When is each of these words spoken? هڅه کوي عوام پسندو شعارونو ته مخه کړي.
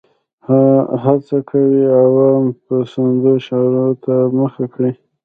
هڅه 1.03 1.37
کوي 1.49 1.81
عوام 2.01 2.43
پسندو 2.65 3.31
شعارونو 3.45 3.87
ته 4.03 4.13
مخه 4.39 4.65
کړي. 4.73 4.91